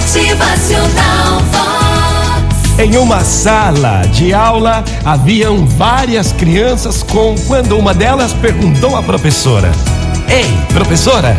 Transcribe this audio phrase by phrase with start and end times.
[0.00, 2.78] Motivacional Vox.
[2.78, 9.70] Em uma sala de aula haviam várias crianças com quando uma delas perguntou à professora:
[10.26, 11.36] Ei, professora,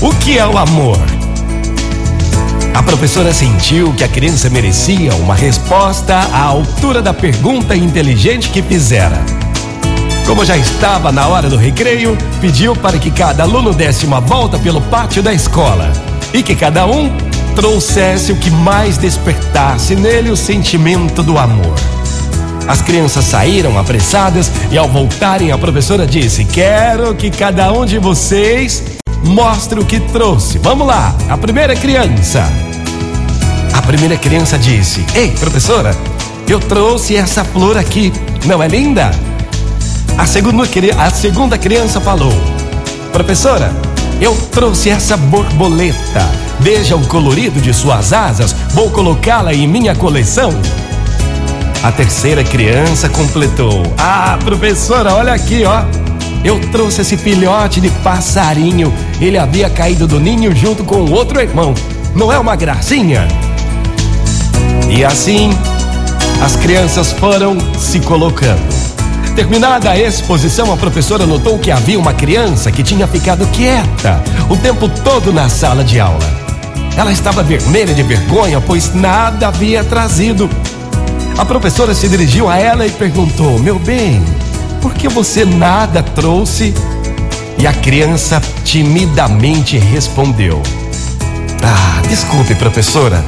[0.00, 0.98] o que é o amor?
[2.74, 8.62] A professora sentiu que a criança merecia uma resposta à altura da pergunta inteligente que
[8.62, 9.24] fizera.
[10.26, 14.58] Como já estava na hora do recreio, pediu para que cada aluno desse uma volta
[14.58, 15.92] pelo pátio da escola
[16.34, 21.74] e que cada um trouxesse o que mais despertasse nele o sentimento do amor.
[22.66, 27.98] As crianças saíram apressadas e, ao voltarem, a professora disse: Quero que cada um de
[27.98, 28.82] vocês
[29.24, 30.58] mostre o que trouxe.
[30.58, 32.44] Vamos lá, a primeira criança.
[33.74, 35.96] A primeira criança disse: Ei, professora,
[36.48, 38.12] eu trouxe essa flor aqui.
[38.46, 39.10] Não é linda?
[40.16, 40.62] A segunda,
[40.98, 42.32] a segunda criança falou:
[43.12, 43.72] Professora,
[44.20, 46.41] eu trouxe essa borboleta.
[46.62, 48.54] Veja o colorido de suas asas.
[48.70, 50.50] Vou colocá-la em minha coleção.
[51.82, 55.82] A terceira criança completou: Ah, professora, olha aqui, ó.
[56.44, 58.94] Eu trouxe esse filhote de passarinho.
[59.20, 61.74] Ele havia caído do ninho junto com outro irmão.
[62.14, 63.26] Não é uma gracinha?
[64.88, 65.50] E assim,
[66.44, 68.82] as crianças foram se colocando.
[69.34, 74.56] Terminada a exposição, a professora notou que havia uma criança que tinha ficado quieta o
[74.56, 76.51] tempo todo na sala de aula.
[76.96, 80.48] Ela estava vermelha de vergonha, pois nada havia trazido.
[81.38, 84.22] A professora se dirigiu a ela e perguntou: Meu bem,
[84.80, 86.74] por que você nada trouxe?
[87.58, 90.62] E a criança timidamente respondeu:
[91.62, 93.24] Ah, desculpe, professora.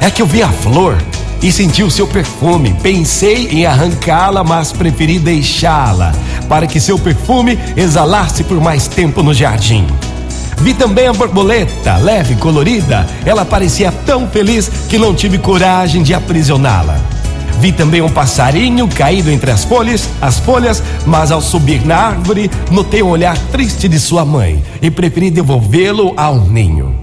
[0.00, 0.96] É que eu vi a flor
[1.42, 2.74] e senti o seu perfume.
[2.82, 6.14] Pensei em arrancá-la, mas preferi deixá-la
[6.48, 9.86] para que seu perfume exalasse por mais tempo no jardim.
[10.58, 13.06] Vi também a borboleta, leve colorida.
[13.24, 16.98] Ela parecia tão feliz que não tive coragem de aprisioná-la.
[17.60, 22.50] Vi também um passarinho caído entre as folhas, as folhas, mas ao subir na árvore,
[22.70, 26.94] notei o um olhar triste de sua mãe e preferi devolvê-lo ao ninho.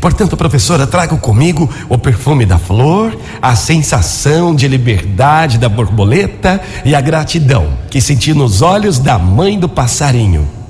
[0.00, 6.94] Portanto, professora, trago comigo o perfume da flor, a sensação de liberdade da borboleta e
[6.94, 10.63] a gratidão que senti nos olhos da mãe do passarinho.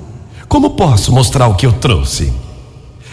[0.47, 2.31] Como posso mostrar o que eu trouxe?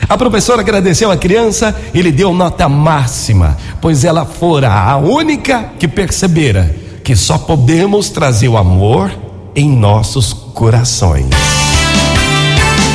[0.08, 5.70] A professora agradeceu a criança e lhe deu nota máxima, pois ela fora a única
[5.78, 9.10] que percebera que só podemos trazer o amor
[9.54, 11.26] em nossos corações.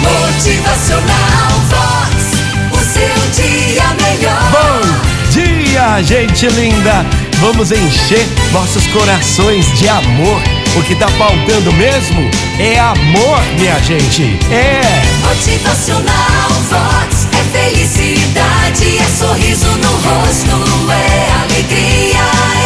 [0.01, 2.15] Motivacional Vox,
[2.71, 4.51] o seu dia melhor.
[4.51, 7.05] Bom dia, gente linda!
[7.39, 10.56] Vamos encher nossos corações de amor.
[10.75, 12.29] O que tá faltando mesmo
[12.59, 14.38] é amor, minha gente.
[14.51, 14.81] É.
[15.28, 22.19] Motivacional Vox é felicidade, é sorriso no rosto, é alegria,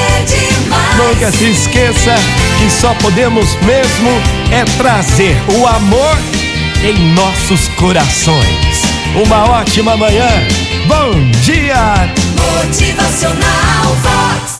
[0.09, 0.97] é demais.
[0.97, 2.16] Nunca se esqueça
[2.57, 4.09] que só podemos mesmo
[4.51, 6.17] é trazer o amor
[6.84, 8.81] em nossos corações.
[9.25, 10.29] Uma ótima manhã.
[10.88, 11.11] Bom
[11.41, 12.11] dia.
[12.35, 14.59] Motivacional Vox.